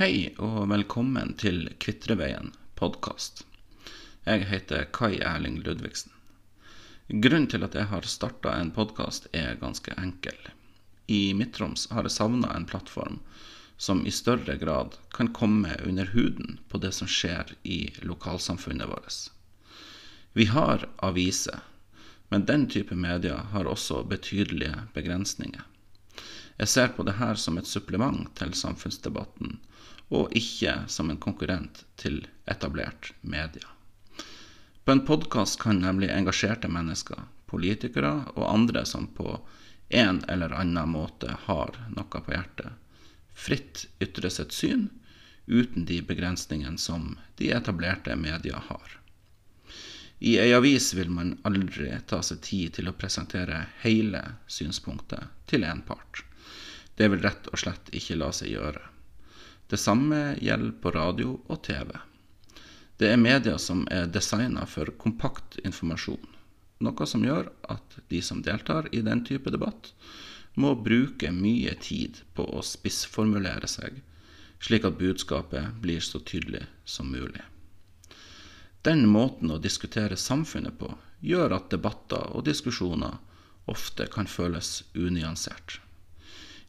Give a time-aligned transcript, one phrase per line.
[0.00, 3.42] Hei og velkommen til Kvitreveien podkast.
[4.24, 6.14] Jeg heter Kai Erling Ludvigsen.
[7.20, 10.38] Grunnen til at jeg har starta en podkast er ganske enkel.
[11.04, 13.20] I Midt-Troms har jeg savna en plattform
[13.76, 19.22] som i større grad kan komme under huden på det som skjer i lokalsamfunnet vårt.
[20.32, 21.60] Vi har aviser,
[22.32, 25.68] men den type medier har også betydelige begrensninger.
[26.56, 29.60] Jeg ser på det her som et supplement til samfunnsdebatten,
[30.10, 33.66] og ikke som en konkurrent til etablert media.
[34.84, 39.38] På en podkast kan nemlig engasjerte mennesker, politikere og andre som på
[39.90, 42.72] en eller annen måte har noe på hjertet,
[43.34, 44.88] fritt ytre sitt syn
[45.46, 48.96] uten de begrensningene som de etablerte media har.
[50.20, 55.64] I ei avis vil man aldri ta seg tid til å presentere hele synspunktet til
[55.64, 56.20] én part.
[56.94, 58.82] Det vil rett og slett ikke la seg gjøre.
[59.70, 61.92] Det samme gjelder på radio og TV.
[62.98, 66.24] Det er medier som er designa for kompakt informasjon,
[66.82, 69.92] noe som gjør at de som deltar i den type debatt,
[70.58, 74.00] må bruke mye tid på å spissformulere seg,
[74.58, 77.44] slik at budskapet blir så tydelig som mulig.
[78.82, 80.90] Den måten å diskutere samfunnet på
[81.22, 83.20] gjør at debatter og diskusjoner
[83.70, 85.78] ofte kan føles unyansert.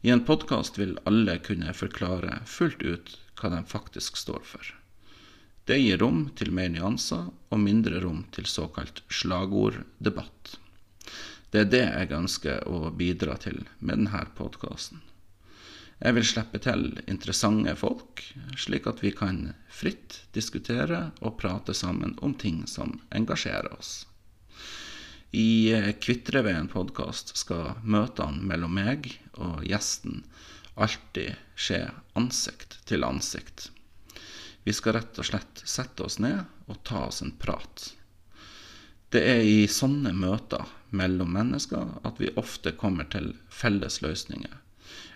[0.02, 4.72] I en podkast vil alle kunne forklare fullt ut hva de faktisk står for.
[5.64, 10.56] Det gir rom til mer nyanser og mindre rom til såkalt slagorddebatt.
[11.54, 14.98] Det er det jeg ønsker å bidra til med denne podkasten.
[16.02, 18.24] Jeg vil slippe til interessante folk,
[18.58, 24.00] slik at vi kan fritt diskutere og prate sammen om ting som engasjerer oss.
[25.34, 29.06] I eh, Kvitreveien podkast skal møtene mellom meg
[29.40, 30.26] og gjesten
[30.76, 31.86] alltid skje
[32.20, 33.70] ansikt til ansikt.
[34.66, 37.86] Vi skal rett og slett sette oss ned og ta oss en prat.
[39.08, 44.52] Det er i sånne møter mellom mennesker at vi ofte kommer til felles løsninger,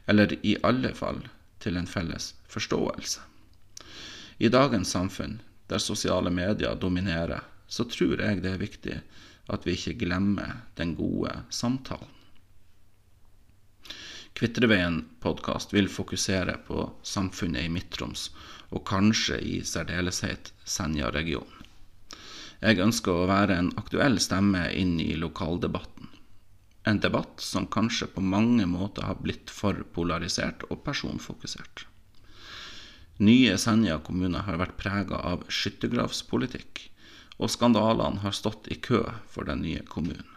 [0.08, 1.20] eller i alle fall
[1.60, 3.20] til en felles forståelse.
[4.40, 9.00] I dagens samfunn, der sosiale medier dominerer, så tror jeg det er viktig
[9.52, 12.12] at vi ikke glemmer den gode samtalen.
[14.36, 18.28] Kvitreveien podkast vil fokusere på samfunnet i Midt-Troms,
[18.68, 21.62] og kanskje i særdeleshet Senja-regionen.
[22.60, 26.10] Jeg ønsker å være en aktuell stemme inn i lokaldebatten.
[26.88, 31.86] En debatt som kanskje på mange måter har blitt for polarisert og personfokusert.
[33.24, 36.90] Nye Senja kommune har vært prega av skyttergravspolitikk
[37.36, 40.28] og skandalene har stått i kø for den nye kommunen.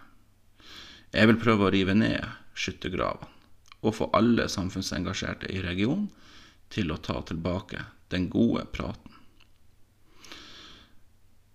[1.15, 2.25] Jeg vil prøve å rive ned
[2.59, 3.37] skyttergravene
[3.79, 6.09] og få alle samfunnsengasjerte i regionen
[6.73, 9.15] til å ta tilbake den gode praten.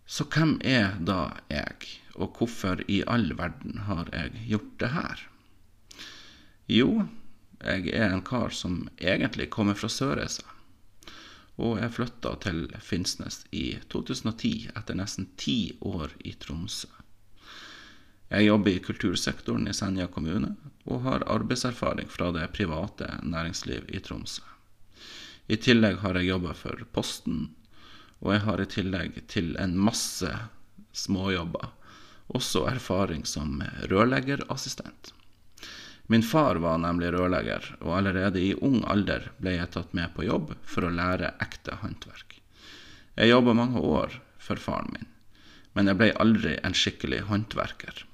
[0.07, 5.23] Så hvem er da jeg, og hvorfor i all verden har jeg gjort det her?
[6.71, 6.89] Jo,
[7.61, 10.54] jeg er en kar som egentlig kommer fra Sørreisa
[11.57, 16.89] og jeg flytta til Finnsnes i 2010, etter nesten ti år i Tromsø.
[18.33, 20.55] Jeg jobber i kultursektoren i Senja kommune,
[20.91, 24.43] og har arbeidserfaring fra det private næringsliv i Tromsø.
[25.47, 27.51] I tillegg har jeg jobba for Posten,
[28.25, 30.31] og jeg har i tillegg til en masse
[30.97, 31.71] småjobber
[32.33, 33.61] også erfaring som
[33.91, 35.13] rørleggerassistent.
[36.07, 40.27] Min far var nemlig rørlegger, og allerede i ung alder ble jeg tatt med på
[40.27, 42.41] jobb for å lære ekte håndverk.
[43.17, 45.09] Jeg jobba mange år for faren min,
[45.73, 48.05] men jeg ble aldri en skikkelig håndverker.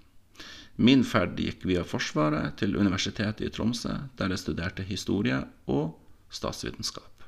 [0.81, 5.99] Min ferd gikk via Forsvaret til Universitetet i Tromsø, der jeg studerte historie og
[6.33, 7.27] statsvitenskap.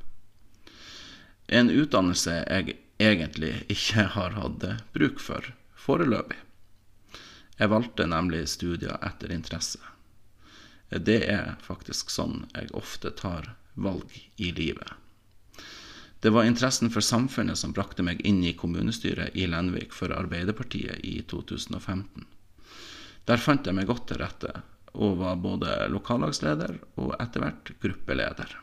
[1.53, 6.39] En utdannelse jeg egentlig ikke har hatt bruk for foreløpig.
[7.59, 9.83] Jeg valgte nemlig studier etter interesse.
[11.01, 14.91] Det er faktisk sånn jeg ofte tar valg i livet.
[16.23, 21.01] Det var interessen for samfunnet som brakte meg inn i kommunestyret i Lenvik for Arbeiderpartiet
[21.03, 22.27] i 2015.
[23.27, 24.53] Der fant jeg meg godt til rette,
[24.93, 28.55] og var både lokallagsleder og etter hvert gruppeleder.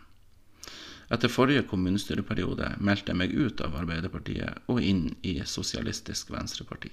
[1.09, 6.91] Etter forrige kommunestyreperiode meldte jeg meg ut av Arbeiderpartiet og inn i Sosialistisk Venstreparti.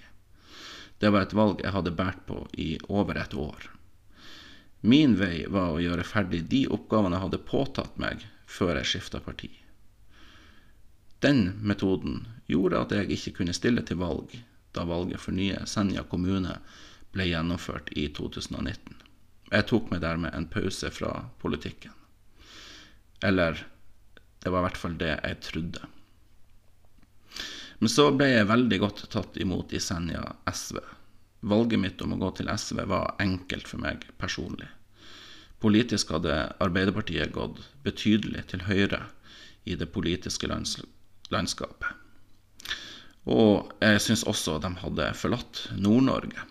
[0.99, 3.69] Det var et valg jeg hadde båret på i over et år.
[4.87, 9.19] Min vei var å gjøre ferdig de oppgavene jeg hadde påtatt meg før jeg skifta
[9.25, 9.49] parti.
[11.25, 14.37] Den metoden gjorde at jeg ikke kunne stille til valg
[14.77, 16.61] da valget for nye Senja kommune
[17.17, 18.95] ble gjennomført i 2019.
[19.51, 21.13] Jeg tok meg dermed en pause fra
[21.43, 21.91] politikken.
[23.27, 23.67] Eller
[24.39, 25.89] Det var i hvert fall det jeg trodde.
[27.81, 30.79] Men så ble jeg veldig godt tatt imot i Senja SV.
[31.51, 34.69] Valget mitt om å gå til SV var enkelt for meg personlig.
[35.63, 39.07] Politisk hadde Arbeiderpartiet gått betydelig til høyre
[39.65, 40.77] i det politiske lands
[41.33, 41.89] landskapet.
[43.27, 46.45] Og jeg syns også de hadde forlatt Nord-Norge.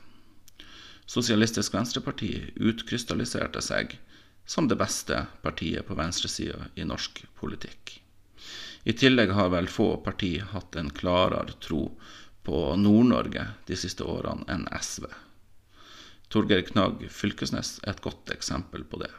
[1.07, 3.95] Sosialistisk Venstreparti utkrystalliserte seg
[4.45, 8.01] som det beste partiet på venstresida i norsk politikk.
[8.85, 11.87] I tillegg har vel få partier hatt en klarere tro
[12.45, 15.07] på Nord-Norge de siste årene enn SV.
[16.33, 19.11] Torgeir Knag Fylkesnes er et godt eksempel på det.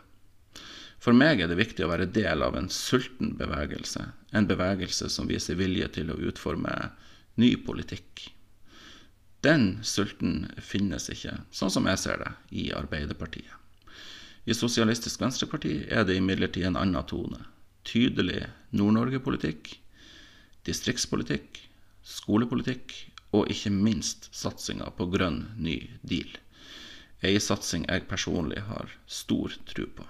[1.03, 5.29] For meg er det viktig å være del av en sulten bevegelse, en bevegelse som
[5.31, 6.73] viser vilje til å utforme
[7.37, 8.31] ny politikk.
[9.45, 13.53] Den sulten finnes ikke, sånn som jeg ser det, i Arbeiderpartiet.
[14.47, 17.45] I Sosialistisk Venstreparti er det imidlertid en annen tone
[17.87, 18.43] tydelig
[18.75, 19.71] Nord-Norge-politikk,
[20.67, 21.61] distriktspolitikk,
[22.07, 22.95] skolepolitikk
[23.37, 26.31] og ikke minst satsinga på grønn ny deal.
[27.25, 30.05] Ei satsing jeg personlig har stor tro på.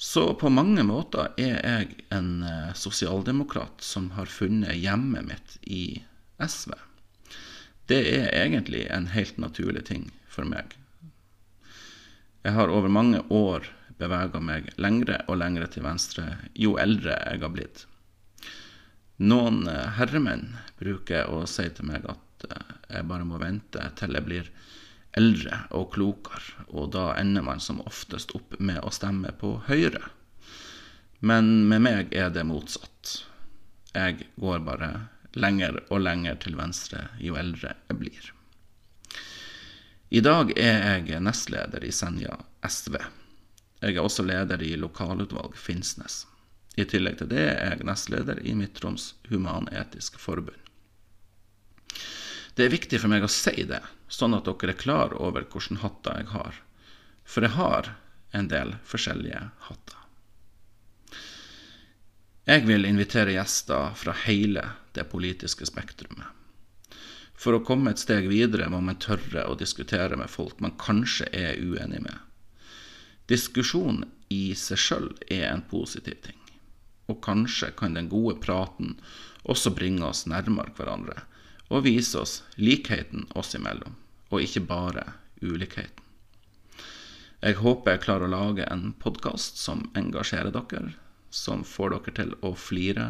[0.00, 6.00] Så på mange måter er jeg en eh, sosialdemokrat som har funnet hjemmet mitt i
[6.40, 6.72] SV.
[7.90, 10.72] Det er egentlig en helt naturlig ting for meg.
[12.40, 13.68] Jeg har over mange år
[14.00, 16.26] bevega meg lengre og lengre til venstre
[16.56, 17.84] jo eldre jeg har blitt.
[19.20, 24.16] Noen eh, herremenn bruker å si til meg at eh, jeg bare må vente til
[24.16, 24.48] jeg blir
[25.18, 30.02] eldre og klokere, og da ender man som oftest opp med å stemme på Høyre.
[31.20, 33.24] Men med meg er det motsatt.
[33.92, 34.90] Jeg går bare
[35.34, 38.30] lenger og lenger til venstre jo eldre jeg blir.
[40.10, 42.34] I dag er jeg nestleder i Senja
[42.66, 42.96] SV.
[43.80, 46.24] Jeg er også leder i lokalutvalg Finnsnes.
[46.78, 50.58] I tillegg til det er jeg nestleder i Midt-Troms Human-Etisk forbund.
[52.54, 53.80] Det er viktig for meg å si det,
[54.10, 56.60] sånn at dere er klar over hvilke hatter jeg har.
[57.24, 57.94] For jeg har
[58.34, 59.96] en del forskjellige hatter.
[62.50, 64.64] Jeg vil invitere gjester fra hele
[64.96, 66.26] det politiske spektrumet.
[67.40, 71.30] For å komme et steg videre må man tørre å diskutere med folk man kanskje
[71.32, 72.16] er uenig med.
[73.30, 74.02] Diskusjon
[74.34, 76.40] i seg sjøl er en positiv ting,
[77.06, 78.96] og kanskje kan den gode praten
[79.48, 81.22] også bringe oss nærmere hverandre
[81.70, 83.94] og vise oss likheten oss imellom,
[84.30, 85.06] og ikke bare
[85.40, 86.06] ulikheten.
[87.40, 90.92] Jeg håper jeg klarer å lage en podkast som engasjerer dere,
[91.30, 93.08] som får dere til å flire,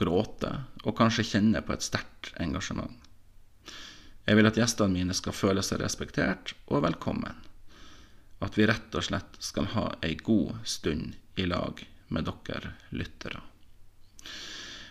[0.00, 0.54] gråte
[0.86, 2.96] og kanskje kjenne på et sterkt engasjement.
[4.24, 7.36] Jeg vil at gjestene mine skal føle seg respektert og velkommen
[8.40, 13.42] at vi rett og slett skal ha ei god stund i lag med dere lyttere.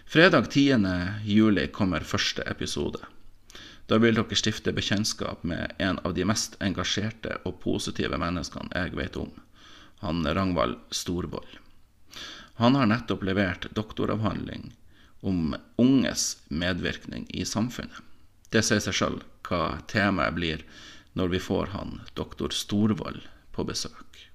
[0.09, 0.87] Fredag 10.
[1.23, 2.97] juli kommer første episode.
[3.85, 8.97] Da vil dere stifte bekjentskap med en av de mest engasjerte og positive menneskene jeg
[8.97, 9.29] vet om,
[10.01, 11.53] han Rangvald Storvold.
[12.57, 14.71] Han har nettopp levert doktoravhandling
[15.21, 18.01] om unges medvirkning i samfunnet.
[18.49, 19.63] Det sier seg sjøl hva
[19.93, 20.65] temaet blir
[21.13, 24.25] når vi får han doktor Storvold på besøk.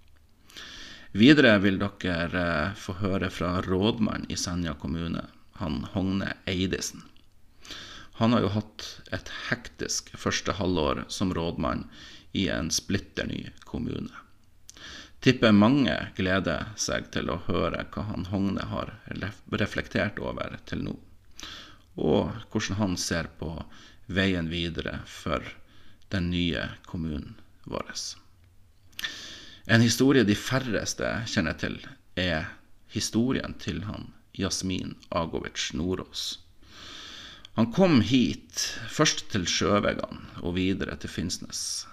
[1.10, 7.02] Videre vil dere eh, få høre fra rådmannen i Senja kommune, han Hogne Eidesen.
[8.18, 8.84] Han har jo hatt
[9.14, 11.88] et hektisk første halvår som rådmann
[12.32, 14.12] i en splitter ny kommune.
[15.24, 18.92] Tipper mange gleder seg til å høre hva han Hogne har
[19.62, 20.94] reflektert over til nå,
[21.96, 23.54] og hvordan han ser på
[24.06, 25.42] veien videre for
[26.12, 27.88] den nye kommunen vår.
[29.64, 31.78] En historie de færreste kjenner til,
[32.20, 32.50] er
[32.92, 36.38] historien til han Jasmin Agovic Nordås.
[37.54, 41.86] Han kom hit, først til Sjøvegan og videre til Finnsnes,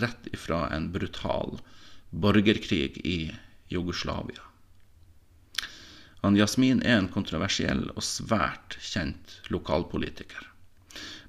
[0.00, 1.60] rett ifra en brutal
[2.10, 3.18] borgerkrig i
[3.70, 4.42] Jugoslavia.
[6.26, 10.42] Han Jasmin er en kontroversiell og svært kjent lokalpolitiker.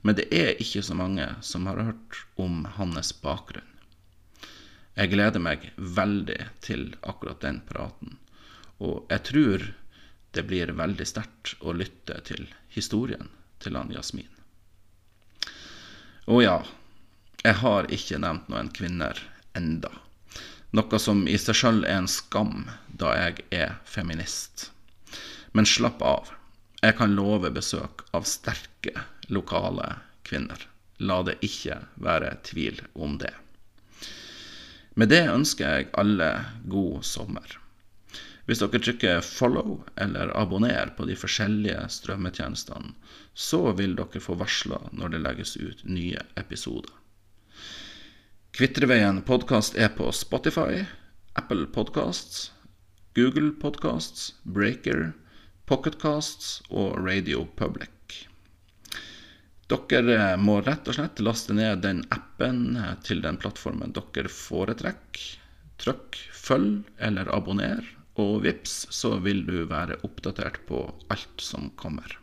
[0.02, 3.74] Men det er ikke så mange som har hørt om hans bakgrunn.
[4.98, 8.18] Jeg gleder meg veldig til akkurat den praten.
[8.82, 9.66] Og jeg tror
[10.38, 13.32] det blir veldig sterkt å lytte til historien
[13.64, 14.30] til han Jasmin.
[16.30, 16.60] Og ja,
[17.42, 19.18] jeg har ikke nevnt noen kvinner
[19.58, 19.90] enda.
[20.78, 24.70] Noe som i seg sjøl er en skam, da jeg er feminist.
[25.58, 26.34] Men slapp av.
[26.84, 28.94] Jeg kan love besøk av sterke
[29.34, 29.96] lokale
[30.28, 30.68] kvinner.
[31.02, 33.34] La det ikke være tvil om det.
[34.94, 36.30] Med det ønsker jeg alle
[36.70, 37.58] god sommer.
[38.48, 42.94] Hvis dere trykker 'follow' eller 'abonner' på de forskjellige strømmetjenestene,
[43.36, 46.94] så vil dere få varsler når det legges ut nye episoder.
[48.56, 50.86] Kvitreveien podkast er på Spotify,
[51.36, 52.54] Apple Podcasts,
[53.20, 55.12] Google Podcasts, Breaker,
[55.66, 58.24] Pocketcasts og Radio Public.
[59.68, 65.28] Dere må rett og slett laste ned den appen til den plattformen dere foretrekker.
[65.84, 70.84] Trykk 'følg' eller 'abonner', og vips, så vil du være oppdatert på
[71.14, 72.18] alt som kommer.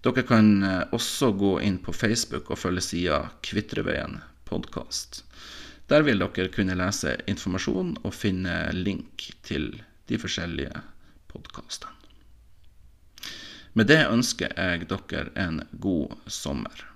[0.00, 0.64] Dere kan
[0.96, 5.22] også gå inn på Facebook og følge sida Kvitreveien podkast.
[5.90, 9.72] Der vil dere kunne lese informasjon og finne link til
[10.08, 10.82] de forskjellige
[11.30, 11.96] podkastene.
[13.78, 16.86] Med det ønsker jeg dere en god sommer.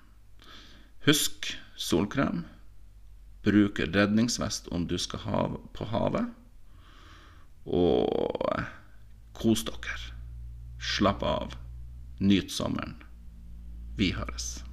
[1.06, 2.42] Husk solkrem.
[3.44, 5.42] Bruk redningsvest om du skal ha
[5.76, 6.32] på havet.
[7.66, 8.60] Og
[9.36, 9.98] kos dere.
[10.78, 11.56] Slapp av.
[12.20, 12.98] Nyt sommeren.
[13.98, 14.64] Vi høres.